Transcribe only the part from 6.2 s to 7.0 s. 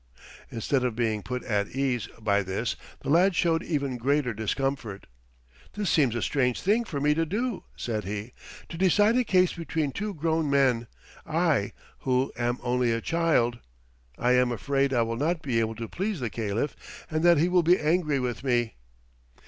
strange thing for